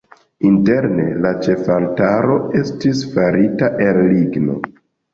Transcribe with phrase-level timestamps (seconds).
[0.51, 4.63] Interne la ĉefaltaro estis farita el ligno.